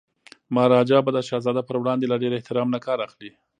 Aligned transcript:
مهاراجا 0.53 0.97
به 1.05 1.11
د 1.13 1.19
شهزاده 1.27 1.61
پر 1.67 1.75
وړاندي 1.81 2.07
له 2.09 2.15
ډیر 2.21 2.31
احترام 2.35 2.67
نه 2.75 2.79
کار 2.85 2.97
اخلي. 3.07 3.31